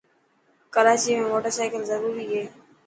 ڪراچي 0.73 1.11
۾ 1.21 1.27
موٽر 1.31 1.51
سائيڪل 1.57 1.81
ضروري 1.91 2.25
هي. 2.33 2.43